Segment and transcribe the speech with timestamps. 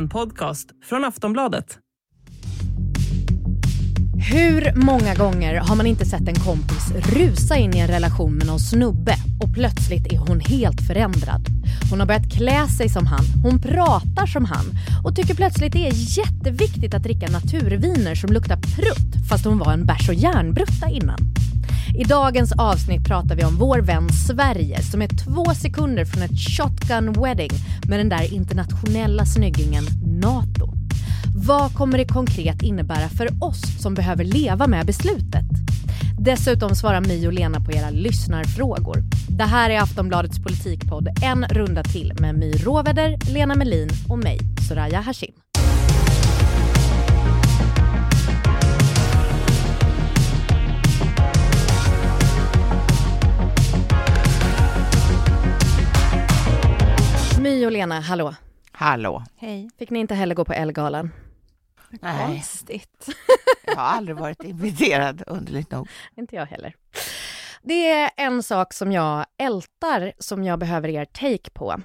[0.00, 1.78] en podcast från Aftonbladet.
[4.32, 8.46] Hur många gånger har man inte sett en kompis rusa in i en relation med
[8.46, 11.46] någon snubbe och plötsligt är hon helt förändrad?
[11.90, 14.64] Hon har börjat klä sig som han, hon pratar som han
[15.04, 19.72] och tycker plötsligt det är jätteviktigt att dricka naturviner som luktar prutt fast hon var
[19.72, 21.18] en bärs och järnbrutta innan.
[21.94, 26.38] I dagens avsnitt pratar vi om vår vän Sverige som är två sekunder från ett
[26.38, 27.50] shotgun wedding
[27.88, 30.72] med den där internationella snyggingen NATO.
[31.46, 35.44] Vad kommer det konkret innebära för oss som behöver leva med beslutet?
[36.18, 39.02] Dessutom svarar My och Lena på era lyssnarfrågor.
[39.28, 44.38] Det här är Aftonbladets politikpodd En runda till med My Råväder, Lena Melin och mig,
[44.68, 45.32] Soraya Hashim.
[57.80, 58.34] Lena, hallå.
[58.72, 59.24] Hallå.
[59.36, 59.70] Hej.
[59.78, 61.10] Fick ni inte heller gå på Elgalan?
[61.90, 63.08] Nej, Konstigt.
[63.66, 65.88] jag har aldrig varit inviterad, underligt nog.
[66.16, 66.74] Inte jag heller.
[67.62, 71.76] Det är en sak som jag ältar som jag behöver er take på.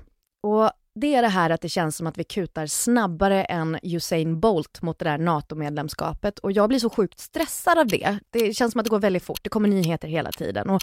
[0.44, 4.40] Och det är det här att det känns som att vi kutar snabbare än Usain
[4.40, 6.40] Bolt mot det där NATO-medlemskapet.
[6.40, 8.18] Och jag blir så sjukt stressad av det.
[8.30, 9.40] Det känns som att det går väldigt fort.
[9.44, 10.70] Det kommer nyheter hela tiden.
[10.70, 10.82] Och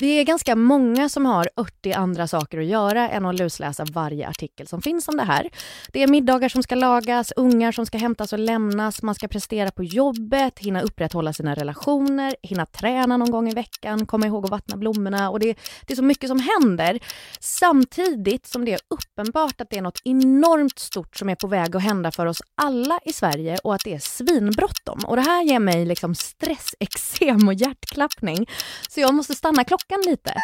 [0.00, 4.28] vi är ganska många som har 80 andra saker att göra än att lusläsa varje
[4.28, 5.50] artikel som finns om det här.
[5.92, 9.70] Det är middagar som ska lagas, ungar som ska hämtas och lämnas, man ska prestera
[9.70, 14.50] på jobbet, hinna upprätthålla sina relationer, hinna träna någon gång i veckan, komma ihåg att
[14.50, 15.30] vattna blommorna.
[15.30, 16.98] Och det, det är så mycket som händer.
[17.40, 21.76] Samtidigt som det är uppenbart att det är något enormt stort som är på väg
[21.76, 25.00] att hända för oss alla i Sverige och att det är svinbråttom.
[25.06, 28.46] Och det här ger mig liksom stress, eksem och hjärtklappning.
[28.88, 30.34] Så jag måste stanna klockan lite.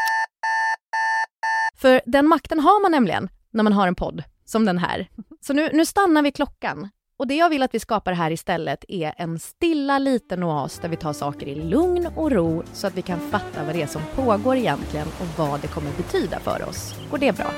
[1.76, 5.08] För den makten har man nämligen när man har en podd som den här.
[5.40, 6.88] Så nu, nu stannar vi klockan.
[7.20, 10.88] Och det jag vill att vi skapar här istället är en stilla liten oas där
[10.88, 13.86] vi tar saker i lugn och ro så att vi kan fatta vad det är
[13.86, 16.94] som pågår egentligen och vad det kommer betyda för oss.
[17.10, 17.50] Går det bra?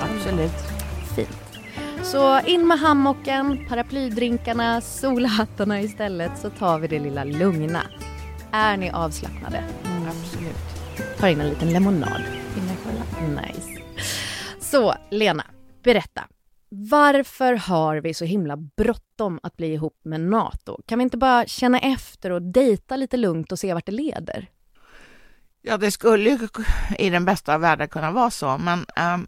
[0.00, 0.79] Absolut.
[1.26, 1.60] Fint.
[2.02, 7.82] Så in med hammocken, paraplydrinkarna, solhattarna istället så tar vi det lilla lugna.
[8.52, 9.64] Är ni avslappnade?
[10.08, 11.18] Absolut.
[11.18, 12.22] Tar in en liten lemonad.
[13.28, 13.82] Nice.
[14.60, 15.44] Så Lena,
[15.82, 16.24] berätta.
[16.68, 20.80] Varför har vi så himla bråttom att bli ihop med NATO?
[20.86, 24.48] Kan vi inte bara känna efter och dejta lite lugnt och se vart det leder?
[25.62, 26.48] Ja, det skulle ju
[26.98, 29.26] i den bästa av världar kunna vara så, men um,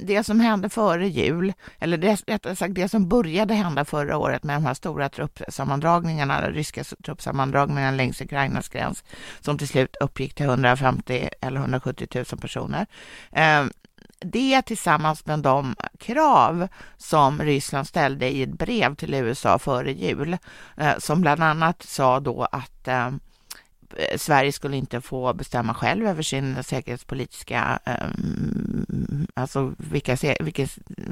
[0.00, 4.42] det som hände före jul, eller det, rättare sagt det som började hända förra året
[4.42, 9.04] med de här stora truppsammandragningarna, ryska truppsammandragningarna längs Ukrainas gräns,
[9.40, 12.86] som till slut uppgick till 150 eller 170 000 personer.
[13.60, 13.70] Um,
[14.18, 20.36] det tillsammans med de krav som Ryssland ställde i ett brev till USA före jul,
[20.76, 23.20] eh, som bland annat sa då att ehm,
[24.16, 30.66] Sverige skulle inte få bestämma själv över sin säkerhetspolitiska, um, alltså vilka, vilka,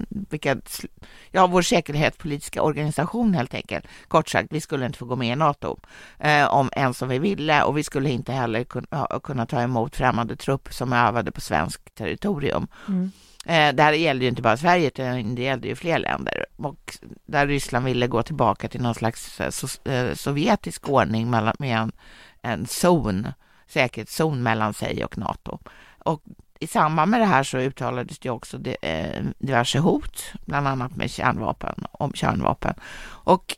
[0.08, 0.56] vilka,
[1.30, 3.86] ja vår säkerhetspolitiska organisation helt enkelt.
[4.08, 5.80] Kort sagt, vi skulle inte få gå med i NATO
[6.18, 9.96] eh, om ens om vi ville och vi skulle inte heller kunna, kunna ta emot
[9.96, 12.66] främmande trupp som övade på svensk territorium.
[12.88, 13.10] Mm.
[13.48, 16.44] Eh, det här gällde ju inte bara Sverige, utan det gällde ju fler länder.
[16.56, 21.92] Och där Ryssland ville gå tillbaka till någon slags eh, sovjetisk ordning med en
[22.42, 23.28] en zon,
[23.66, 25.58] säkerhetszon mellan sig och NATO.
[25.98, 26.22] Och
[26.60, 31.10] i samband med det här så uttalades det också eh, diverse hot, bland annat med
[31.10, 32.74] kärnvapen, om kärnvapen.
[33.06, 33.56] Och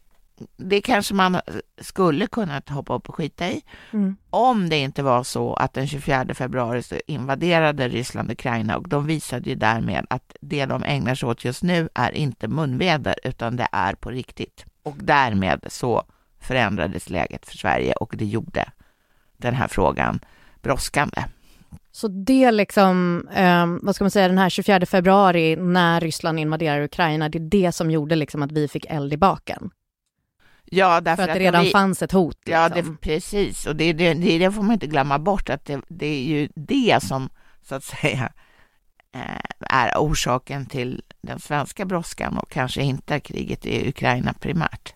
[0.57, 1.41] det kanske man
[1.81, 4.17] skulle kunna hoppa upp och skita i mm.
[4.31, 9.07] om det inte var så att den 24 februari så invaderade Ryssland Ukraina och de
[9.07, 13.57] visade ju därmed att det de ägnar sig åt just nu är inte munväder utan
[13.57, 14.65] det är på riktigt.
[14.83, 16.05] Och därmed så
[16.41, 18.71] förändrades läget för Sverige och det gjorde
[19.37, 20.21] den här frågan
[20.63, 21.25] brådskande.
[21.93, 26.83] Så det liksom, eh, vad ska man säga, den här 24 februari när Ryssland invaderar
[26.83, 29.71] Ukraina, det är det som gjorde liksom att vi fick eld i baken?
[30.65, 32.37] Ja, därför För att det redan vi, fanns ett hot?
[32.45, 32.63] Liksom.
[32.63, 33.67] Ja, det, precis.
[33.67, 36.49] Och det, det, det, det, får man inte glömma bort, att det, det är ju
[36.55, 37.29] det som
[37.63, 38.33] så att säga
[39.15, 39.21] eh,
[39.61, 44.95] är orsaken till den svenska brådskan och kanske inte kriget i Ukraina primärt.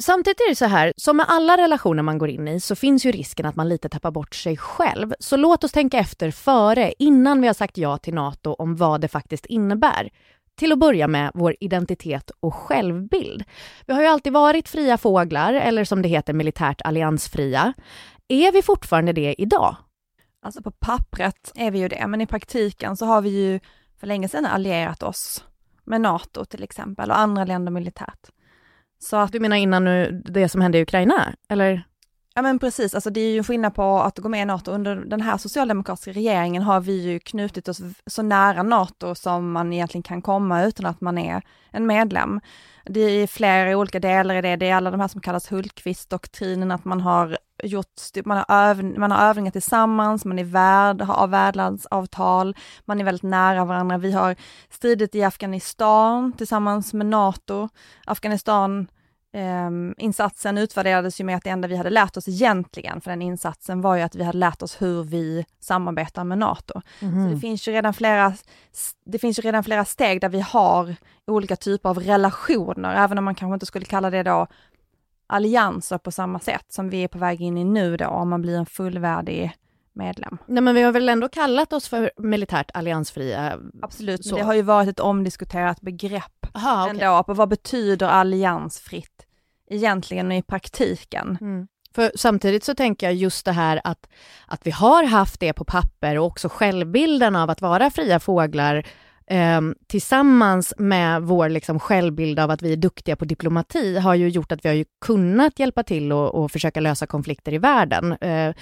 [0.00, 3.06] Samtidigt är det så här, som med alla relationer man går in i så finns
[3.06, 5.14] ju risken att man lite tappar bort sig själv.
[5.20, 9.00] Så låt oss tänka efter före, innan vi har sagt ja till NATO om vad
[9.00, 10.10] det faktiskt innebär.
[10.54, 13.44] Till att börja med vår identitet och självbild.
[13.86, 17.72] Vi har ju alltid varit fria fåglar, eller som det heter militärt alliansfria.
[18.28, 19.76] Är vi fortfarande det idag?
[20.42, 23.60] Alltså på pappret är vi ju det, men i praktiken så har vi ju
[24.00, 25.44] för länge sedan allierat oss
[25.84, 28.30] med NATO till exempel och andra länder militärt.
[29.02, 31.82] Så att, du menar innan nu, det som hände i Ukraina, eller?
[32.34, 34.70] Ja men precis, alltså det är ju skillnad på att gå med i NATO.
[34.70, 39.72] Under den här socialdemokratiska regeringen har vi ju knutit oss så nära NATO som man
[39.72, 42.40] egentligen kan komma utan att man är en medlem.
[42.84, 46.74] Det är flera olika delar i det, det är alla de här som kallas Hultqvist-doktrinen,
[46.74, 47.86] att man har gjort,
[48.24, 53.22] man har, öv, man har övningar tillsammans, man är värd, har värdlandsavtal, man är väldigt
[53.22, 53.98] nära varandra.
[53.98, 54.36] Vi har
[54.70, 57.68] stridit i Afghanistan tillsammans med NATO.
[58.06, 58.86] Afghanistan
[59.32, 63.22] Um, insatsen utvärderades ju med att det enda vi hade lärt oss egentligen för den
[63.22, 66.80] insatsen var ju att vi hade lärt oss hur vi samarbetar med NATO.
[67.00, 67.14] Mm.
[67.14, 67.34] Så mhm.
[67.34, 68.32] det finns ju redan flera,
[69.04, 70.96] det finns ju redan flera steg där vi har
[71.26, 74.46] olika typer av relationer, även om man kanske inte skulle kalla det då
[75.30, 78.42] allianser på samma sätt som vi är på väg in i nu då, om man
[78.42, 79.52] blir en fullvärdig
[79.92, 80.38] medlem.
[80.46, 83.58] Nej men vi har väl ändå kallat oss för militärt alliansfria?
[83.82, 84.36] Absolut, så.
[84.36, 87.00] det har ju varit ett omdiskuterat begrepp Aha, okay.
[87.00, 89.26] ändå, på vad betyder alliansfritt
[89.70, 91.38] egentligen i praktiken?
[91.40, 91.68] Mm.
[91.94, 94.08] För samtidigt så tänker jag just det här att,
[94.46, 98.86] att vi har haft det på papper och också självbilden av att vara fria fåglar
[99.30, 104.28] eh, tillsammans med vår liksom självbild av att vi är duktiga på diplomati har ju
[104.28, 108.12] gjort att vi har ju kunnat hjälpa till och, och försöka lösa konflikter i världen.
[108.12, 108.54] Eh,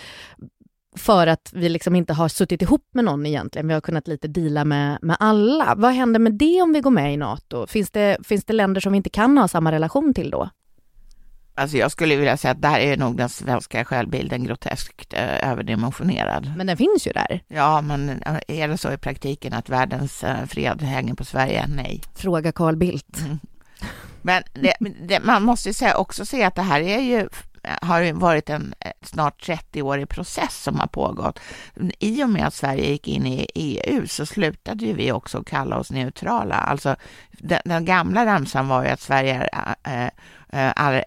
[0.97, 3.69] för att vi liksom inte har suttit ihop med någon egentligen.
[3.69, 5.75] Vi har kunnat lite dela med, med alla.
[5.77, 7.67] Vad händer med det om vi går med i NATO?
[7.67, 10.49] Finns det, finns det länder som vi inte kan ha samma relation till då?
[11.59, 16.53] Alltså jag skulle vilja säga att där är nog den svenska självbilden groteskt eh, överdimensionerad.
[16.57, 17.43] Men den finns ju där.
[17.49, 21.67] Ja, men eh, är det så i praktiken att världens eh, fred hänger på Sverige?
[21.69, 22.03] Nej.
[22.15, 23.21] Fråga Carl Bildt.
[23.21, 23.39] Mm.
[24.23, 24.75] Men det,
[25.09, 27.29] det, man måste säga, också säga att det här är ju
[27.83, 31.41] har varit en snart 30-årig process som har pågått.
[31.99, 35.79] I och med att Sverige gick in i EU så slutade ju vi också kalla
[35.79, 36.55] oss neutrala.
[36.55, 36.97] Alltså
[37.31, 40.11] den, den gamla ramsan var ju att Sverige är äh,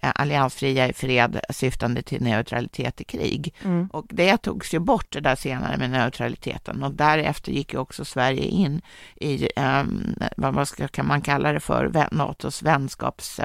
[0.00, 3.54] alliansfria i fred syftande till neutralitet i krig.
[3.64, 3.86] Mm.
[3.86, 8.04] Och det togs ju bort det där senare med neutraliteten och därefter gick ju också
[8.04, 8.82] Sverige in
[9.14, 13.40] i, um, vad ska, kan man kalla det för, NATOs vänskaps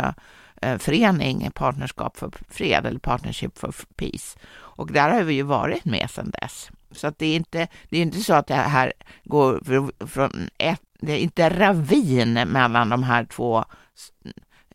[0.62, 4.40] Eh, förening, Partnerskap för fred eller Partnership for Peace.
[4.56, 6.70] Och där har vi ju varit med sedan dess.
[6.92, 9.62] Så att det är inte, det är inte så att det här går
[10.08, 13.66] från ett, det är inte ravin mellan de här två,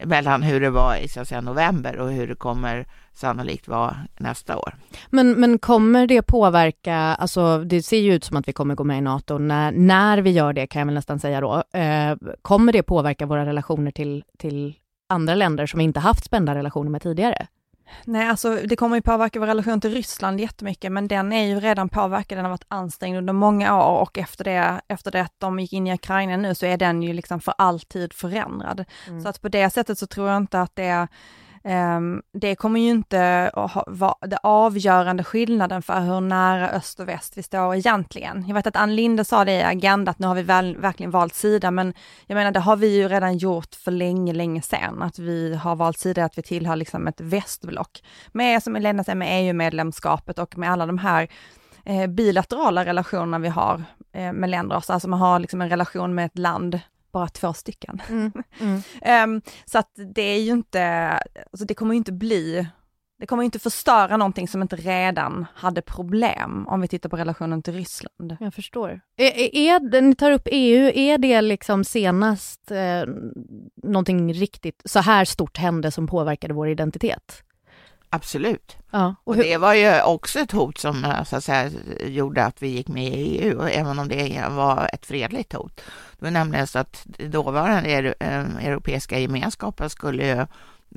[0.06, 3.96] mellan hur det var i så att säga, november och hur det kommer sannolikt vara
[4.16, 4.75] nästa år.
[5.10, 8.84] Men, men kommer det påverka, alltså det ser ju ut som att vi kommer gå
[8.84, 12.16] med i NATO, när, när vi gör det kan jag väl nästan säga då, eh,
[12.43, 14.75] kommer det påverka våra relationer till, till
[15.08, 17.46] andra länder som vi inte haft spända relationer med tidigare?
[18.05, 21.61] Nej, alltså det kommer ju påverka vår relation till Ryssland jättemycket, men den är ju
[21.61, 25.34] redan påverkad, den har varit ansträngd under många år och efter det, efter det att
[25.38, 28.84] de gick in i Ukraina nu så är den ju liksom för alltid förändrad.
[29.08, 29.23] Mm.
[29.23, 31.08] Så att på det sättet så tror jag inte att det är
[31.64, 37.09] Ehm, det kommer ju inte att vara den avgörande skillnaden för hur nära öst och
[37.09, 38.44] väst vi står egentligen.
[38.47, 41.11] Jag vet att Ann Linde sa det i Agenda, att nu har vi väl, verkligen
[41.11, 41.94] valt sida, men
[42.26, 45.76] jag menar det har vi ju redan gjort för länge, länge sedan, att vi har
[45.76, 48.03] valt sida, att vi tillhör liksom ett västblock.
[48.32, 51.29] Med, som Elena säger, med EU-medlemskapet och med alla de här
[51.85, 56.26] eh, bilaterala relationerna vi har eh, med länder, alltså man har liksom en relation med
[56.26, 56.81] ett land
[57.12, 58.02] bara två stycken.
[58.09, 58.33] Mm.
[58.61, 59.35] Mm.
[59.35, 60.85] um, så att det är ju inte,
[61.52, 62.69] alltså det kommer ju inte bli,
[63.19, 67.16] det kommer ju inte förstöra någonting som inte redan hade problem om vi tittar på
[67.16, 68.37] relationen till Ryssland.
[68.40, 69.00] Jag förstår.
[69.16, 73.04] Är, är, ni tar upp EU, är det liksom senast eh,
[73.83, 77.42] någonting riktigt så här stort hände som påverkade vår identitet?
[78.14, 78.76] Absolut.
[78.90, 82.45] Ja, och, och det var ju också ett hot som eh, så att säga, gjorde
[82.45, 85.76] att vi gick med i EU, även om det var ett fredligt hot.
[86.19, 90.47] Det var nämligen så att dåvarande eh, Europeiska gemenskapen skulle ju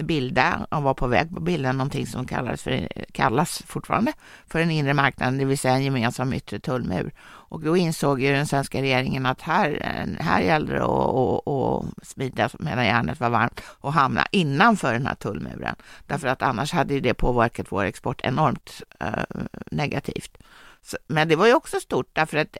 [0.04, 4.14] bilda och var på väg på bilda någonting som kallades för, kallas fortfarande
[4.48, 7.12] för den inre marknaden, det vill säga en gemensam yttre tullmur.
[7.48, 9.80] Och då insåg ju den svenska regeringen att här,
[10.20, 15.76] här gäller det att, smida medan järnet var varmt och hamna innanför den här tullmuren.
[16.08, 19.24] Därför att annars hade det påverkat vår export enormt eh,
[19.72, 20.38] negativt.
[20.82, 22.58] Så, men det var ju också stort därför att,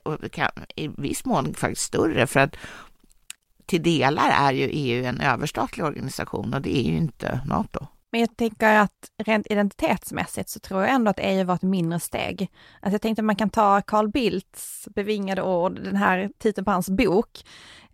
[0.76, 2.56] i viss mån faktiskt större, för att
[3.66, 7.86] till delar är ju EU en överstatlig organisation och det är ju inte NATO.
[8.12, 12.00] Men jag tänker att rent identitetsmässigt så tror jag ändå att EU var ett mindre
[12.00, 12.50] steg.
[12.80, 16.70] Alltså jag tänkte att man kan ta Carl Bildts bevingade ord, den här titeln på
[16.70, 17.44] hans bok,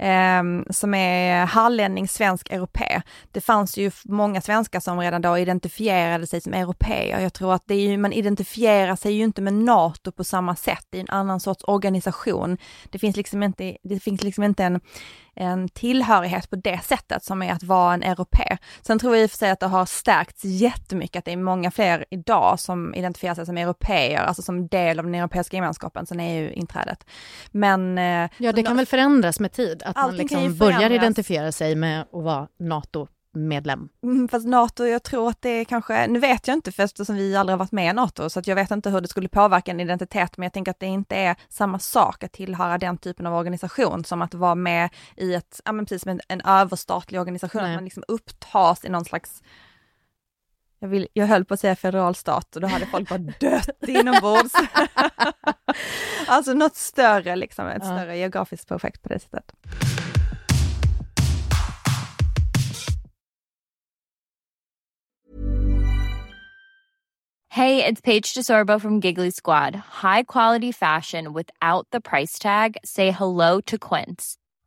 [0.02, 3.02] eh, som är hallänning, svensk, europé.
[3.32, 7.20] Det fanns ju många svenskar som redan då identifierade sig som europeer.
[7.20, 10.56] Jag tror att det är ju, man identifierar sig ju inte med NATO på samma
[10.56, 12.58] sätt, är en annan sorts organisation.
[12.90, 14.80] Det finns liksom inte, det finns liksom inte en
[15.34, 18.58] en tillhörighet på det sättet som är att vara en europe.
[18.82, 21.36] Sen tror jag i och för sig att det har stärkts jättemycket, att det är
[21.36, 26.06] många fler idag som identifierar sig som europeer, alltså som del av den europeiska gemenskapen
[26.06, 27.06] sen EU-inträdet.
[27.50, 27.98] Men...
[27.98, 32.00] Eh, ja, det kan väl förändras med tid, att man liksom börjar identifiera sig med
[32.00, 33.88] att vara NATO medlem.
[34.02, 37.16] Mm, fast NATO, jag tror att det är kanske, nu vet jag inte för eftersom
[37.16, 39.28] vi aldrig har varit med i NATO, så att jag vet inte hur det skulle
[39.28, 42.98] påverka en identitet, men jag tänker att det inte är samma sak att tillhöra den
[42.98, 47.20] typen av organisation som att vara med i ett, ja men precis en, en överstatlig
[47.20, 47.70] organisation, Nej.
[47.70, 49.42] att man liksom upptas i någon slags
[50.82, 53.68] jag, vill, jag höll på att säga federal stat och då hade folk bara dött
[53.88, 54.52] inombords.
[56.26, 57.98] alltså något större, liksom, ett ja.
[57.98, 59.52] större geografiskt projekt på det sättet.
[67.48, 69.76] Hey, it's Paige DeSorbo from Giggly Squad.
[70.02, 72.76] High quality fashion without the price tag.
[72.84, 74.36] Say hello to Quince.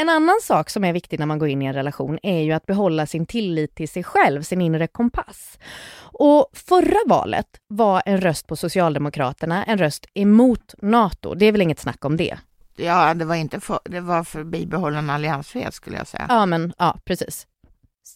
[0.00, 2.52] En annan sak som är viktig när man går in i en relation är ju
[2.52, 5.58] att behålla sin tillit till sig själv, sin inre kompass.
[6.00, 11.34] Och förra valet var en röst på Socialdemokraterna en röst emot NATO.
[11.34, 12.38] Det är väl inget snack om det?
[12.76, 16.26] Ja, det var inte för, det var för bibehållen alliansfrihet skulle jag säga.
[16.28, 17.46] Ja, men ja, precis.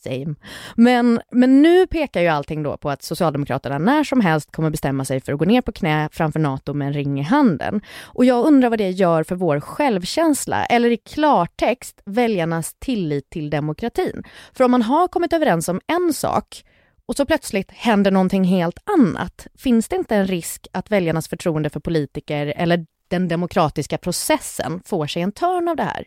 [0.03, 0.35] Same.
[0.77, 5.05] Men, men nu pekar ju allting då på att Socialdemokraterna när som helst kommer bestämma
[5.05, 7.81] sig för att gå ner på knä framför NATO med en ring i handen.
[8.03, 13.51] Och jag undrar vad det gör för vår självkänsla, eller i klartext väljarnas tillit till
[13.51, 14.23] demokratin.
[14.53, 16.65] För om man har kommit överens om en sak
[17.07, 21.71] och så plötsligt händer någonting helt annat, finns det inte en risk att väljarnas förtroende
[21.71, 26.05] för politiker eller den demokratiska processen får sig en törn av det här?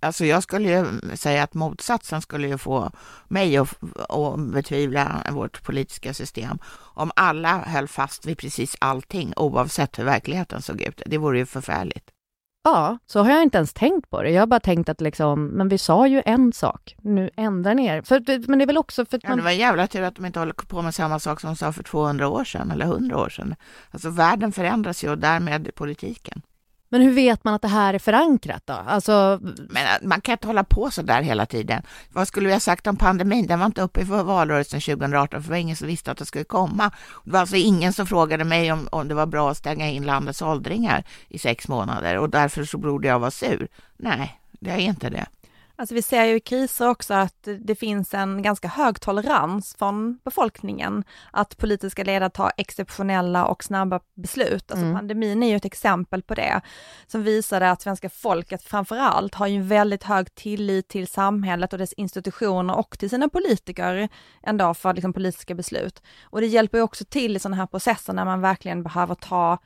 [0.00, 2.90] Alltså jag skulle ju säga att motsatsen skulle ju få
[3.28, 3.78] mig att,
[4.08, 6.58] att betvivla vårt politiska system.
[6.94, 11.02] Om alla höll fast vid precis allting oavsett hur verkligheten såg ut.
[11.06, 12.10] Det vore ju förfärligt.
[12.64, 14.30] Ja, så har jag inte ens tänkt på det.
[14.30, 17.86] Jag har bara tänkt att liksom, men vi sa ju en sak, nu ändrar ni
[17.86, 18.02] er.
[18.02, 19.30] För, men det är väl också för att man...
[19.30, 21.56] Ja, det var jävla tur att de inte håller på med samma sak som de
[21.56, 23.54] sa för 200 år sedan eller 100 år sedan.
[23.90, 26.42] Alltså världen förändras ju och därmed politiken.
[26.88, 28.72] Men hur vet man att det här är förankrat då?
[28.72, 29.38] Alltså...
[29.42, 31.82] Men äh, man kan inte hålla på så där hela tiden.
[32.12, 33.46] Vad skulle vi ha sagt om pandemin?
[33.46, 36.26] Den var inte uppe i valrörelsen 2018, för det var ingen som visste att det
[36.26, 36.90] skulle komma.
[37.24, 40.06] Det var alltså ingen som frågade mig om, om det var bra att stänga in
[40.06, 43.68] landets åldringar i sex månader och därför så borde jag vara sur.
[43.96, 45.26] Nej, det är inte det.
[45.80, 50.18] Alltså vi ser ju i kriser också att det finns en ganska hög tolerans från
[50.24, 54.70] befolkningen att politiska ledare tar exceptionella och snabba beslut.
[54.70, 54.96] Alltså mm.
[54.96, 56.60] pandemin är ju ett exempel på det,
[57.06, 61.78] som visade att svenska folket framförallt har ju en väldigt hög tillit till samhället och
[61.78, 64.08] dess institutioner och till sina politiker
[64.42, 66.02] ändå för liksom politiska beslut.
[66.22, 69.58] Och det hjälper ju också till i sådana här processer när man verkligen behöver ta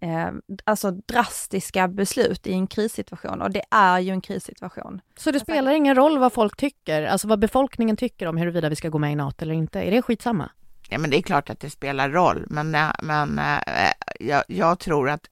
[0.00, 0.30] eh,
[0.64, 5.00] alltså drastiska beslut i en krissituation och det är ju en krissituation.
[5.16, 8.76] Så det spelar ingen roll vad folk tycker, alltså vad befolkningen tycker om huruvida vi
[8.76, 9.80] ska gå med i NATO eller inte?
[9.80, 10.50] Är det skitsamma?
[10.88, 14.78] Ja, men det är klart att det spelar roll, men, eh, men äh, jag, jag
[14.78, 15.28] tror att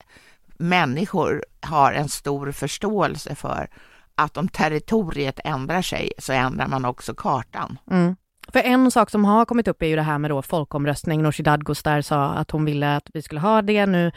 [0.57, 3.69] människor har en stor förståelse för
[4.15, 7.79] att om territoriet ändrar sig så ändrar man också kartan.
[7.91, 8.15] Mm.
[8.53, 11.21] För en sak som har kommit upp är ju det här med då folkomröstning.
[11.21, 13.85] Nooshi Dadgostar sa att hon ville att vi skulle ha det.
[13.85, 14.11] Nu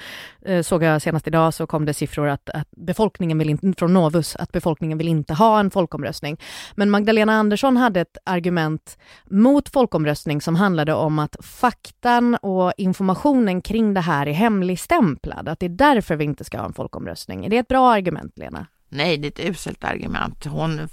[0.45, 3.95] eh, såg jag senast idag så kom det siffror att, att befolkningen vill in, från
[3.95, 6.41] Novus, att befolkningen vill inte ha en folkomröstning.
[6.75, 13.63] Men Magdalena Andersson hade ett argument mot folkomröstning som handlade om att faktan och informationen
[13.63, 15.49] kring det här är hemligstämplad.
[15.49, 17.45] Att det är därför vi inte ska ha en folkomröstning.
[17.45, 18.67] Är det ett bra argument, Lena?
[18.93, 20.45] Nej, det är ett uselt argument.
[20.45, 20.89] Hon,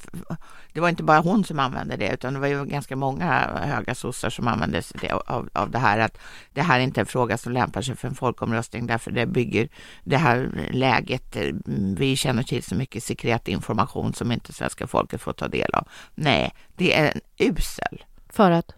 [0.73, 3.95] det var inte bara hon som använde det, utan det var ju ganska många höga
[3.95, 6.17] sossar som använde sig av, av det här, att
[6.53, 9.69] det här är inte en fråga som lämpar sig för en folkomröstning, därför det bygger
[10.03, 11.37] det här läget,
[11.97, 15.87] vi känner till så mycket sekret information som inte svenska folket får ta del av.
[16.15, 18.05] Nej, det är en usel.
[18.29, 18.71] För att?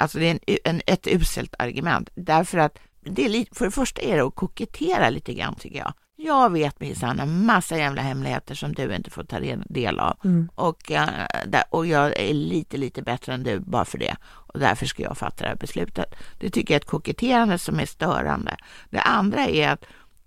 [0.00, 4.02] Alltså det är en, en, ett uselt argument, därför att det är för det första
[4.02, 5.92] är det att kokettera lite grann tycker jag.
[6.22, 10.16] Jag vet minsann en massa jävla hemligheter som du inte får ta del av.
[10.24, 10.48] Mm.
[10.54, 14.16] Och, uh, och jag är lite, lite bättre än du bara för det.
[14.22, 16.14] Och därför ska jag fatta det här beslutet.
[16.40, 18.56] Det tycker jag är ett koketterande som är störande.
[18.90, 19.84] Det andra är att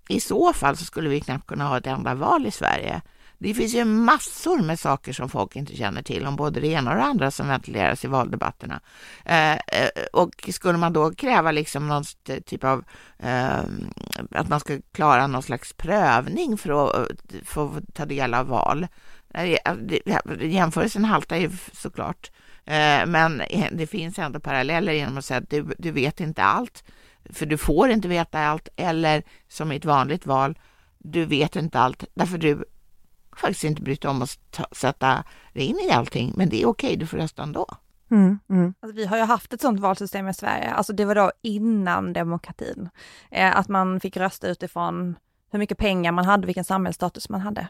[0.08, 3.02] i så fall så skulle vi knappt kunna ha ett enda val i Sverige.
[3.38, 6.90] Det finns ju massor med saker som folk inte känner till om både det ena
[6.90, 8.80] och det andra som ventileras i valdebatterna.
[9.24, 9.58] Eh, eh
[10.12, 12.04] och skulle man då kräva liksom någon
[12.44, 12.84] typ av
[13.18, 13.62] eh,
[14.30, 18.86] att man ska klara någon slags prövning för att eh, få ta del av val.
[20.40, 22.30] Jämförelsen haltar ju såklart,
[22.64, 23.42] eh, men
[23.72, 26.84] det finns ändå paralleller genom att säga att du, du vet inte allt,
[27.32, 30.58] för du får inte veta allt, eller som i ett vanligt val,
[30.98, 32.64] du vet inte allt därför du
[33.36, 36.96] faktiskt inte brytt om att ta, sätta dig in i allting, men det är okej,
[36.96, 37.66] du får rösta ändå.
[38.10, 38.74] Mm, mm.
[38.80, 42.12] Alltså, vi har ju haft ett sådant valsystem i Sverige, alltså det var då innan
[42.12, 42.88] demokratin.
[43.30, 45.16] Eh, att man fick rösta utifrån
[45.50, 47.68] hur mycket pengar man hade, vilken samhällsstatus man hade.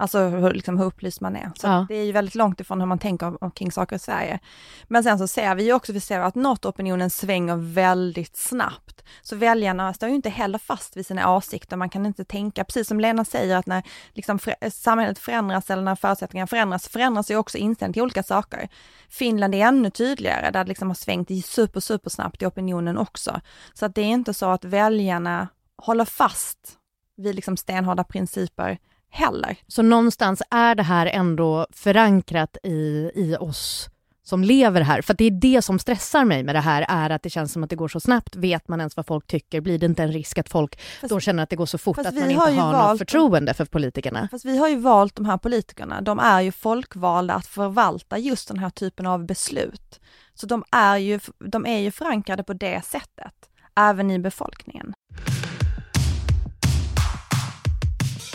[0.00, 1.50] Alltså hur, liksom, hur upplyst man är.
[1.56, 1.86] Så ja.
[1.88, 4.38] det är ju väldigt långt ifrån hur man tänker omkring saker i Sverige.
[4.88, 9.02] Men sen så ser vi ju också, vi ser att NATO-opinionen svänger väldigt snabbt.
[9.22, 11.76] Så väljarna står ju inte heller fast vid sina åsikter.
[11.76, 14.38] Man kan inte tänka, precis som Lena säger, att när liksom,
[14.72, 18.68] samhället förändras eller när förutsättningarna förändras, förändras ju också inställningen till olika saker.
[19.08, 23.40] Finland är ännu tydligare, där det liksom har svängt super, super snabbt i opinionen också.
[23.74, 26.78] Så att det är inte så att väljarna håller fast
[27.16, 28.78] vid liksom stenhårda principer
[29.10, 29.56] heller.
[29.66, 33.88] Så någonstans är det här ändå förankrat i, i oss
[34.28, 35.02] som lever här.
[35.02, 37.64] För det är det som stressar mig med det här, är att det känns som
[37.64, 38.36] att det går så snabbt.
[38.36, 39.60] Vet man ens vad folk tycker?
[39.60, 41.98] Blir det inte en risk att folk fast, då känner att det går så fort
[41.98, 44.28] att man inte har, har något förtroende för politikerna?
[44.30, 46.00] Fast vi har ju valt de här politikerna.
[46.00, 50.00] De är ju folkvalda att förvalta just den här typen av beslut.
[50.34, 53.34] Så de är ju, de är ju förankrade på det sättet,
[53.76, 54.94] även i befolkningen.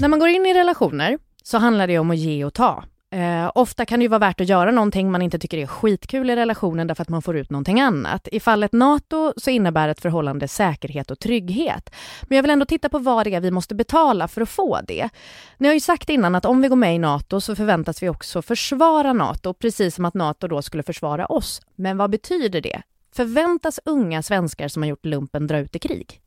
[0.03, 2.83] När man går in i relationer så handlar det om att ge och ta.
[3.11, 6.29] Eh, ofta kan det ju vara värt att göra någonting man inte tycker är skitkul
[6.29, 8.27] i relationen därför att man får ut någonting annat.
[8.31, 11.89] I fallet NATO så innebär ett förhållande säkerhet och trygghet.
[12.21, 14.79] Men jag vill ändå titta på vad det är vi måste betala för att få
[14.87, 15.09] det.
[15.57, 18.09] Ni har ju sagt innan att om vi går med i NATO så förväntas vi
[18.09, 21.61] också försvara NATO, precis som att NATO då skulle försvara oss.
[21.75, 22.81] Men vad betyder det?
[23.15, 26.22] Förväntas unga svenskar som har gjort lumpen dra ut i krig?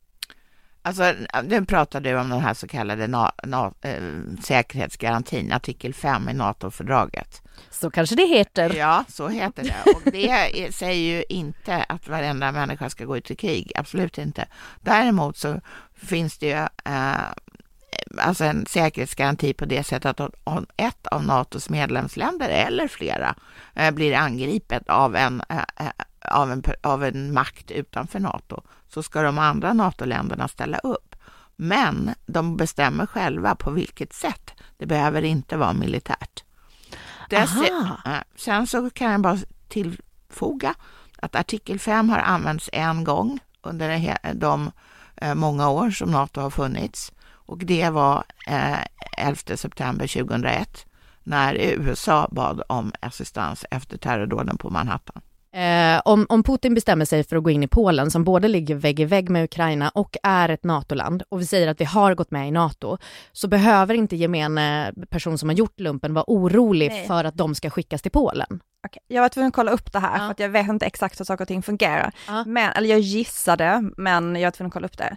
[0.87, 4.03] Alltså, nu pratar du om den här så kallade na, na, äh,
[4.43, 7.43] säkerhetsgarantin, artikel 5 i NATO-fördraget.
[7.71, 8.75] Så kanske det heter.
[8.75, 9.93] Ja, så heter det.
[9.93, 14.49] Och det säger ju inte att varenda människa ska gå ut i krig, absolut inte.
[14.81, 15.61] Däremot så
[15.95, 17.15] finns det ju äh,
[18.19, 23.35] alltså en säkerhetsgaranti på det sättet att om ett av NATOs medlemsländer eller flera
[23.75, 25.43] äh, blir angripet av en,
[26.19, 31.17] av, en, av en makt utanför NATO så ska de andra NATO-länderna ställa upp.
[31.57, 34.51] Men de bestämmer själva på vilket sätt.
[34.77, 36.45] Det behöver inte vara militärt.
[38.37, 40.75] sen så kan jag bara tillfoga
[41.19, 44.71] att artikel 5 har använts en gång under de
[45.17, 47.13] eh, många år som NATO har funnits
[47.47, 48.25] och det var
[49.17, 50.87] 11 eh, september 2001
[51.23, 55.23] när USA bad om assistans efter terrordåden på Manhattan.
[55.57, 58.75] Eh, om, om Putin bestämmer sig för att gå in i Polen, som både ligger
[58.75, 62.15] vägg i vägg med Ukraina och är ett NATO-land, och vi säger att vi har
[62.15, 62.99] gått med i NATO,
[63.33, 67.07] så behöver inte gemene person som har gjort lumpen vara orolig Nej.
[67.07, 68.61] för att de ska skickas till Polen.
[68.87, 69.01] Okay.
[69.09, 70.19] Jag var tvungen att kolla upp det här, ja.
[70.19, 72.13] för att jag vet inte exakt hur saker och ting fungerar.
[72.27, 72.45] Ja.
[72.47, 75.17] Men, eller jag gissade, men jag var tvungen att kolla upp det.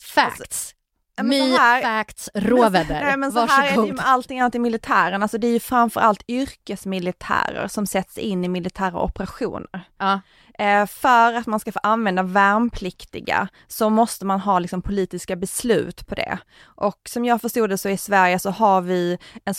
[0.00, 0.40] Facts.
[0.40, 0.74] Alltså,
[1.22, 3.00] My här, facts, råväder.
[3.04, 3.64] Nej, men så Varsågod.
[3.64, 7.68] här är det ju med allting annat i militären, alltså det är ju framförallt yrkesmilitärer
[7.68, 9.80] som sätts in i militära operationer.
[9.98, 10.20] Ja.
[10.58, 16.06] Eh, för att man ska få använda värnpliktiga så måste man ha liksom politiska beslut
[16.06, 16.38] på det.
[16.64, 19.54] Och som jag förstod det så i Sverige så har vi en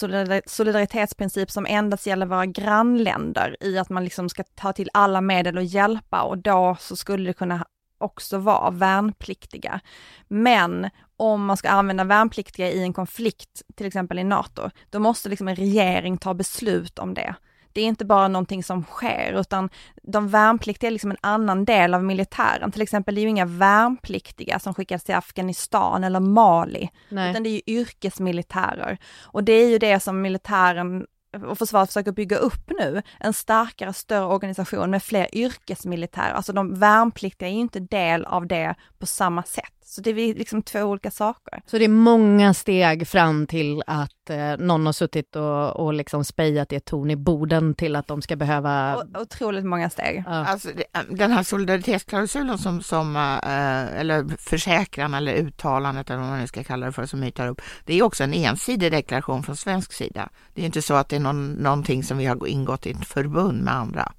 [0.45, 5.57] solidaritetsprincip som endast gäller våra grannländer i att man liksom ska ta till alla medel
[5.57, 7.65] och hjälpa och då så skulle det kunna
[8.05, 9.79] också vara värnpliktiga.
[10.27, 15.29] Men om man ska använda värnpliktiga i en konflikt, till exempel i NATO, då måste
[15.29, 17.35] liksom en regering ta beslut om det.
[17.73, 19.69] Det är inte bara någonting som sker, utan
[20.03, 22.71] de värnpliktiga är liksom en annan del av militären.
[22.71, 27.29] Till exempel, det är ju inga värnpliktiga som skickas till Afghanistan eller Mali, Nej.
[27.29, 28.97] utan det är ju yrkesmilitärer.
[29.23, 31.05] Och det är ju det som militären
[31.43, 36.33] och försvaret försöker bygga upp nu, en starkare, större organisation med fler yrkesmilitärer.
[36.33, 39.84] Alltså de värnpliktiga är ju inte del av det på samma sätt.
[39.87, 41.61] Så det är liksom två olika saker.
[41.65, 46.25] Så det är många steg fram till att eh, någon har suttit och, och liksom
[46.25, 48.97] spejat i ett torn i Boden till att de ska behöva...
[48.97, 50.23] O otroligt många steg.
[50.27, 50.45] Ja.
[50.45, 50.69] Alltså,
[51.09, 56.63] den här solidaritetsklausulen som, som eh, eller försäkran eller uttalandet eller vad man nu ska
[56.63, 60.29] kalla det för som mytar upp, det är också en ensidig deklaration från svensk sida.
[60.53, 63.05] Det är inte så att det är någon, någonting som vi har ingått i ett
[63.05, 64.11] förbund med andra.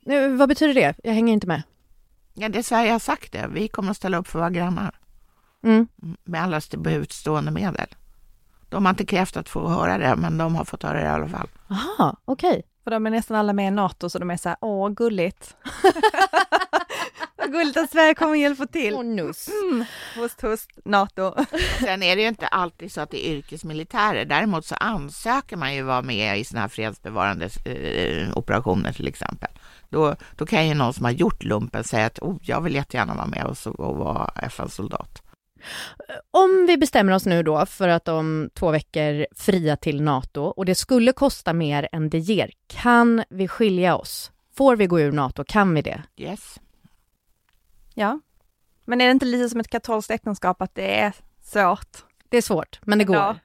[0.00, 0.94] Nu, vad betyder det?
[1.04, 1.62] Jag hänger inte med.
[2.34, 3.46] Ja, det Sverige har sagt det.
[3.52, 4.94] Vi kommer att ställa upp för våra grannar.
[5.64, 5.88] Mm.
[6.24, 7.86] med alla utstående medel.
[8.68, 11.08] De har inte krävt att få höra det, men de har fått höra det i
[11.08, 11.48] alla fall.
[11.70, 12.62] Aha, okej.
[12.84, 15.56] För de är nästan alla med i NATO så de är så här, åh gulligt.
[17.36, 18.94] Vad gulligt att Sverige kommer hjälpa till.
[18.94, 19.48] Och nuss.
[19.48, 19.84] Mm.
[20.16, 21.34] Host, host, NATO.
[21.80, 24.24] Sen är det ju inte alltid så att det är yrkesmilitärer.
[24.24, 29.50] Däremot så ansöker man ju vara med i sådana här fredsbevarande eh, operationer till exempel.
[29.88, 33.14] Då, då kan ju någon som har gjort lumpen säga att oh, jag vill jättegärna
[33.14, 35.22] vara med och, så, och vara FN-soldat.
[36.30, 40.64] Om vi bestämmer oss nu då för att om två veckor fria till NATO och
[40.64, 44.32] det skulle kosta mer än det ger, kan vi skilja oss?
[44.56, 45.44] Får vi gå ur NATO?
[45.44, 46.02] Kan vi det?
[46.16, 46.60] Yes.
[47.94, 48.20] Ja.
[48.84, 52.04] Men är det inte lite som ett katolskt äktenskap att det är svårt?
[52.28, 53.16] Det är svårt, men det går.
[53.16, 53.36] Ja.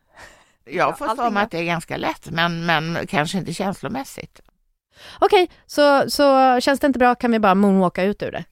[0.66, 4.42] Jag får för mig att det är ganska lätt, men, men kanske inte känslomässigt.
[5.20, 8.44] Okej, så, så känns det inte bra kan vi bara moonwalka ut ur det.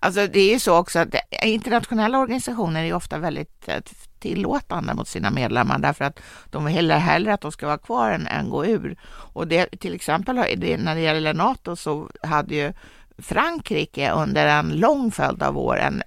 [0.00, 3.76] Alltså det är ju så också att det- internationella organisationer är ofta väldigt eh,
[4.18, 8.10] tillåtande mot sina medlemmar därför att de vill hellre, hellre att de ska vara kvar
[8.10, 8.96] än, än gå ur.
[9.06, 12.72] Och det, till exempel när det gäller NATO så hade ju
[13.18, 16.02] Frankrike under en lång följd av år en,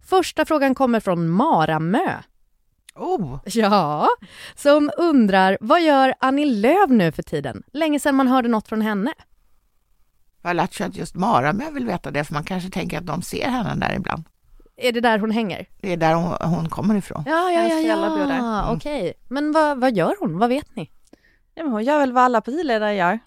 [0.00, 2.16] Första frågan kommer från Maramö.
[2.94, 4.08] Oh, Ja,
[4.54, 7.62] som undrar vad gör Annie Lööf nu för tiden?
[7.72, 9.12] Länge sedan man hörde något från henne.
[10.42, 13.06] Jag har lärt sig att just Maramö vill veta det, för man kanske tänker att
[13.06, 14.24] de ser henne där ibland.
[14.80, 15.66] Är det där hon hänger?
[15.80, 17.22] Det är där hon, hon kommer ifrån.
[17.26, 18.36] Ja, ja, ja, där.
[18.36, 18.62] ja.
[18.62, 18.76] Mm.
[18.76, 19.12] okej.
[19.28, 20.38] Men vad, vad gör hon?
[20.38, 20.90] Vad vet ni?
[21.54, 23.18] Ja, men hon gör väl vad alla partiledare gör.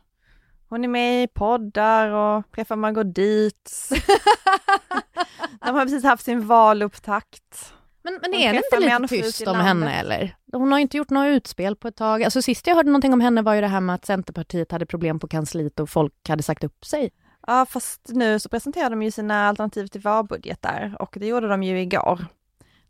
[0.69, 3.89] Hon är med i poddar och träffar Margot Dietz.
[5.65, 7.73] De har precis haft sin valupptakt.
[8.03, 10.35] Men, men är det inte lite tyst om henne eller?
[10.53, 12.23] Hon har inte gjort några utspel på ett tag.
[12.23, 14.85] Alltså sist jag hörde någonting om henne var ju det här med att Centerpartiet hade
[14.85, 17.09] problem på kansliet och folk hade sagt upp sig.
[17.47, 21.63] Ja, fast nu så presenterar de ju sina alternativ till vårbudgetar och det gjorde de
[21.63, 22.25] ju igår.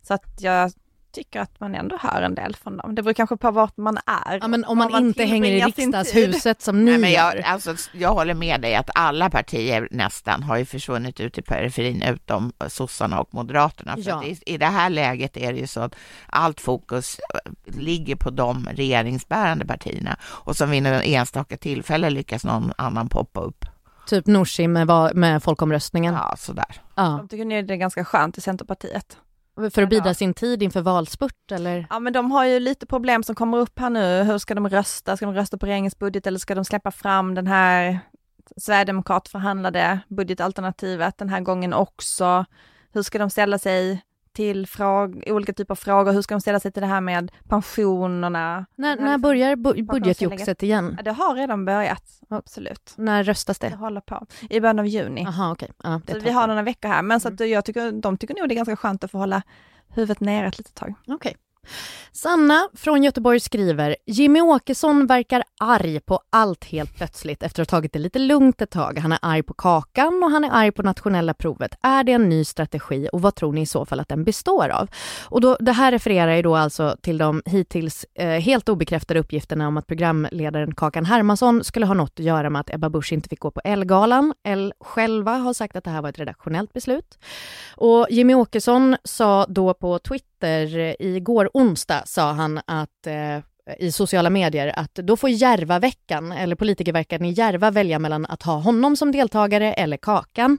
[0.07, 0.71] Så att jag
[1.11, 2.95] tycker att man ändå hör en del från dem.
[2.95, 4.39] Det beror kanske på vart man är.
[4.41, 7.35] Ja, men om var man, inte hänger i riksdagshuset som ni Nej, men gör.
[7.35, 11.41] jag, alltså, jag håller med dig att alla partier nästan har ju försvunnit ut i
[11.41, 13.93] periferin utom sossarna och moderaterna.
[13.95, 14.15] För Ja.
[14.17, 15.95] att i, I det här läget är det ju så att
[16.27, 22.43] allt fokus eh, ligger på de regeringsbärande partierna och som vid en enstaka tillfälle lyckas
[22.43, 23.65] någon annan poppa upp.
[24.07, 26.13] Typ Nooshi med, med folkomröstningen.
[26.13, 26.81] Ja, sådär.
[26.95, 27.03] Ja.
[27.03, 29.17] De tycker nu det är ganska skönt i Centerpartiet.
[29.73, 30.13] För att bida Ja.
[30.13, 31.87] sin tid inför valspurt eller?
[31.89, 34.23] Ja men de har ju lite problem som kommer upp här nu.
[34.23, 35.17] Hur ska de rösta?
[35.17, 37.99] Ska de rösta på regeringens budget eller ska de släppa fram den här
[38.57, 42.45] Sverigedemokrat förhandlade budgetalternativet den här gången också?
[42.93, 44.01] Hur ska de ställa sig
[44.33, 46.11] till fråg- olika typer av frågor?
[46.11, 48.65] Hur ska de ställa sig till det här med pensionerna?
[48.75, 50.93] När, när liksom- börjar bu- budgetjoxet igen?
[50.97, 52.93] Ja, det har redan börjat, absolut.
[52.97, 53.75] När röstas Det det?
[53.75, 54.25] håller på.
[54.49, 55.23] I början av juni.
[55.23, 55.71] Jaha, okej.
[55.83, 58.49] Ja, Så vi har några veckor här, men så att jag tycker, de tycker nog
[58.49, 59.41] det är ganska skönt att få hålla
[59.87, 60.93] huvudet nere ett litet tag.
[61.07, 61.35] Okej.
[62.11, 67.77] Sanna från Göteborg skriver, Jimmy Åkesson verkar arg på allt helt plötsligt efter att ha
[67.77, 68.99] tagit det lite lugnt ett tag.
[68.99, 71.75] Han är arg på Kakan och han är arg på nationella provet.
[71.81, 74.69] Är det en ny strategi och vad tror ni i så fall att den består
[74.69, 74.89] av?
[75.25, 79.67] Och då, det här refererar ju då alltså till de hittills eh, helt obekräftade uppgifterna
[79.67, 83.29] om att programledaren Kakan Hermansson skulle ha något att göra med att Ebba Busch inte
[83.29, 84.33] fick gå på Ellegalan.
[84.43, 87.19] Elle själva har sagt att det här var ett redaktionellt beslut.
[87.75, 93.39] Och Jimmy Åkesson sa då på Twitter Nyheter eh, igår onsdag sa han att eh,
[93.79, 98.53] i sociala medier att då får Järvaveckan eller politikerveckan i Järva välja mellan att ha
[98.53, 100.57] honom som deltagare eller Kakan.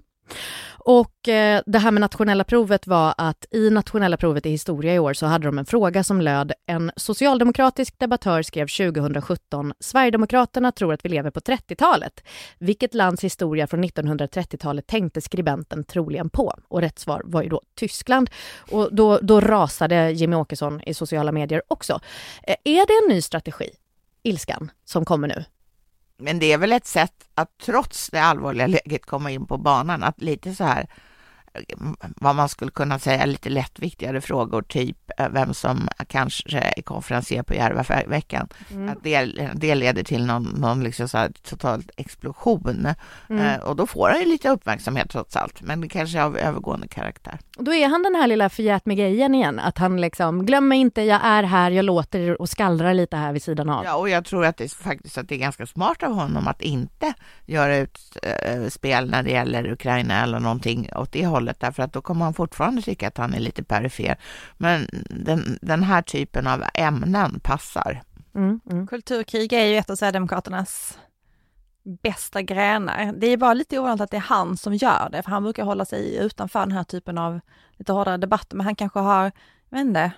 [0.87, 4.99] Och eh, det här med nationella provet var att i nationella provet i historia i
[4.99, 10.95] år så hade de en fråga som löd en socialdemokratisk debattör skrev 2017 Sverigedemokraterna tror
[10.95, 12.25] att vi lever på 30-talet.
[12.59, 16.55] Vilket lands historia från 1930-talet tänkte skribenten troligen på?
[16.69, 18.31] Och rätt svar var ju då Tyskland.
[18.71, 22.01] Och då, då rasade Jimmy Åkesson i sociala medier också.
[22.43, 23.71] Eh, är det en ny strategi,
[24.23, 25.45] ilskan, som kommer nu?
[26.19, 30.03] Men det är väl ett sätt att trots det allvarliga läget komma in på banan,
[30.03, 30.87] att lite så här
[31.99, 37.43] vad man skulle kunna säga lite lättviktigare frågor, typ eh, vem som kanske är konferencier
[37.43, 38.49] på Järvaveckan.
[38.71, 38.89] Mm.
[38.89, 42.89] Att det, det leder till någon, någon liksom så total explosion.
[43.31, 43.47] Mm.
[43.47, 46.39] Eh, och då får han ju lite uppmärksamhet trots allt, men det kanske är av
[46.39, 47.39] övergående karaktär.
[47.59, 50.79] Då är han den här lilla förgät med grejen igen, att han liksom, glöm mig
[50.79, 53.85] inte, jag är här, jag låter och skallrar lite här vid sidan av.
[53.85, 56.63] Ja, och jag tror att det faktiskt att det är ganska smart av honom att
[56.63, 57.15] inte
[57.47, 61.93] göra ut äh, spel när det gäller Ukraina eller någonting åt det hållet, därför att
[61.93, 64.17] då kommer han fortfarande tycka att han är lite perifer.
[64.57, 68.03] Men den, den här typen av ämnen passar.
[68.35, 68.87] Mm, mm.
[68.87, 70.99] Kulturkrig är ju ett av Sverigedemokraternas
[72.03, 73.13] bästa grenar.
[73.17, 75.65] Det är bara lite ovanligt att det är han som gör det, för han brukar
[75.65, 77.41] hålla sig utanför den här typen av
[77.73, 79.25] lite hårdare debatter, men han kanske har,
[79.71, 80.13] jag vet inte,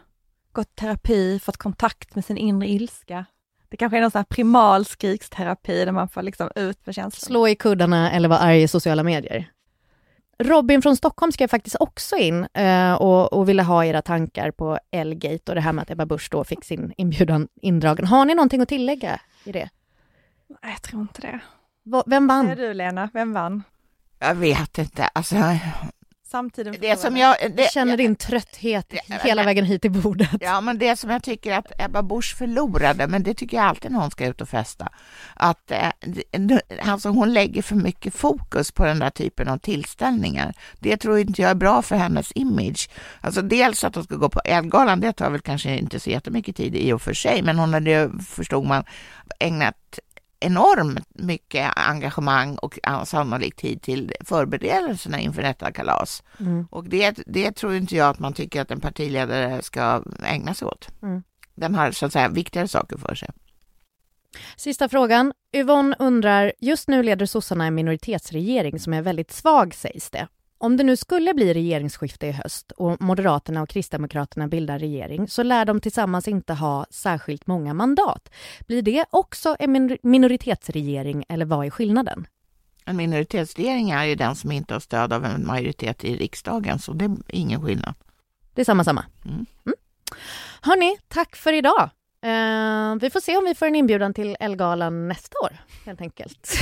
[0.53, 3.25] gått terapi, fått kontakt med sin inre ilska.
[3.69, 7.27] Det kanske är någon sån här primal skriksterapi där man får liksom ut med känslor.
[7.27, 9.51] Slå i kuddarna eller vara arg i sociala medier.
[10.39, 14.79] Robin från Stockholm skrev faktiskt också in eh, och, och, ville ha era tankar på
[14.91, 18.07] Elgate och det här med att Ebba Busch då fick sin inbjudan indragen.
[18.07, 19.69] Har ni någonting att tillägga i det?
[20.49, 21.41] Nej, jag tror inte det.
[21.85, 22.45] V vem vann?
[22.45, 23.63] Säger du Lena, vem vann?
[24.19, 25.37] Jag vet inte, alltså
[26.31, 30.31] Samtiden det som jag, det, jag känner din trötthet det, hela vägen hit till bordet.
[30.41, 33.91] Ja, men det som jag tycker att Ebba Busch förlorade, men det tycker jag alltid
[33.91, 34.89] när hon ska ut och festa,
[35.35, 35.91] att eh,
[36.83, 40.55] alltså hon lägger för mycket fokus på den där typen av tillställningar.
[40.79, 42.89] Det tror inte jag är bra för hennes image.
[43.21, 46.57] Alltså dels att hon ska gå på Elgalan, det tar väl kanske inte så jättemycket
[46.57, 48.85] tid i och för sig, men hon hade, förstod man,
[49.39, 49.99] ägnat
[50.41, 56.23] enormt mycket engagemang och sannolikt tid till förberedelserna inför detta kalas.
[56.41, 56.67] Mm.
[56.71, 60.69] Och det, det tror inte jag att man tycker att en partiledare ska ägna sig
[60.69, 60.89] åt.
[61.03, 61.23] Mm.
[61.55, 63.31] Den har så att säga viktigare saker för sig.
[64.57, 65.33] Sista frågan.
[65.53, 70.29] Yvonne undrar, just nu leder sossarna en minoritetsregering som är väldigt svag sägs det.
[70.59, 75.43] Om det nu skulle bli regeringsskifte i höst och Moderaterna och Kristdemokraterna bildar regering så
[75.43, 78.33] lär de tillsammans inte ha särskilt många mandat.
[78.67, 82.27] Blir det också en minoritetsregering eller vad är skillnaden?
[82.85, 86.93] En minoritetsregering är ju den som inte har stöd av en majoritet i riksdagen, så
[86.93, 87.95] det är ingen skillnad.
[88.55, 89.05] Det är samma samma.
[89.25, 89.47] Mm.
[89.67, 89.77] Mm.
[90.61, 91.91] Hörni, tack för idag.
[92.27, 96.51] Uh, vi får se om vi får en inbjudan till Elgalan nästa år, helt enkelt.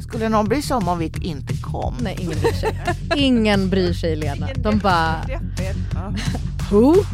[0.00, 1.94] Skulle någon bry sig om om vi inte kom?
[2.00, 2.80] Nej, ingen bryr sig.
[3.16, 4.48] Ingen bryr sig, Lena.
[4.56, 5.24] De bara...
[6.70, 6.94] Who?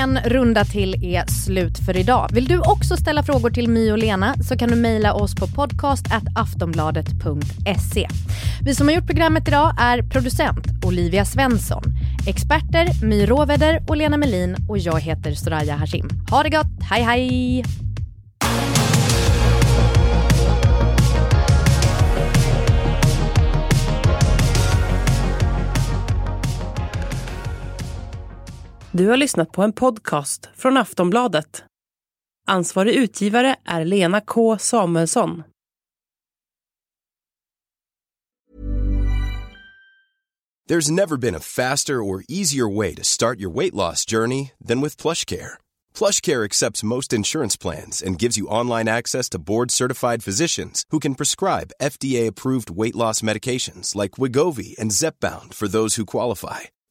[0.00, 2.28] En runda till är slut för idag.
[2.32, 5.46] Vill du också ställa frågor till My och Lena så kan du mejla oss på
[5.46, 8.08] podcast.aftonbladet.se.
[8.62, 11.82] Vi som har gjort programmet idag är producent Olivia Svensson,
[12.26, 16.08] experter My Råveder och Lena Melin och jag heter Soraya Hashim.
[16.30, 17.64] Ha det gott, hej hej!
[28.92, 31.64] Du har lyssnat på en podcast från Aftonbladet.
[32.46, 35.42] Ansvarig utgivare är Lena K Samuelsson.
[40.68, 44.80] There's never been a faster or easier way to start your weight loss journey than
[44.80, 45.52] with PlushCare.
[45.98, 51.14] PlushCare accepts most insurance plans and gives you online access to board-certified physicians who can
[51.14, 56.58] prescribe FDA-approved weight loss medications like Wigovi and Zepbound for those who qualify.